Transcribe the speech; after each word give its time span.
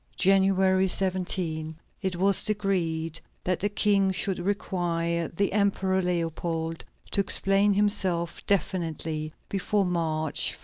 January 0.15 0.87
17, 0.87 1.75
it 2.01 2.15
was 2.15 2.43
decreed 2.43 3.19
that 3.43 3.59
the 3.59 3.69
King 3.69 4.09
should 4.09 4.39
require 4.39 5.27
the 5.27 5.53
Emperor 5.53 6.01
Leopold 6.01 6.83
to 7.11 7.21
explain 7.21 7.71
himself 7.75 8.43
definitely 8.47 9.31
before 9.47 9.85
March 9.85 10.53
1. 10.55 10.59